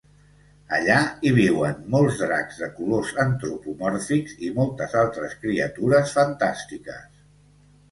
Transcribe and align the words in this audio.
Allà 0.77 0.95
hi 1.27 1.33
viuen 1.35 1.83
molts 1.95 2.17
dracs 2.21 2.57
de 2.63 2.69
colors 2.79 3.13
antropomòrfics 3.25 4.35
i 4.49 4.51
moltes 4.57 4.99
altres 5.05 5.39
criatures 5.47 6.19
fantàstiques. 6.19 7.09